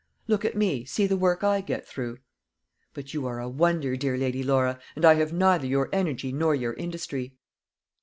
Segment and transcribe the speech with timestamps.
[0.25, 2.17] Look at me; see the work I get through."
[2.95, 6.55] "But you are a wonder, dear Lady Laura, and I have neither your energy nor
[6.55, 7.35] your industry."